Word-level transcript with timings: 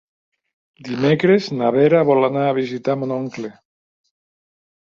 Dimecres 0.87 1.49
na 1.59 1.69
Vera 1.77 2.01
vol 2.11 2.29
anar 2.31 2.47
a 2.47 2.57
visitar 2.61 2.97
mon 3.03 3.15
oncle. 3.19 3.53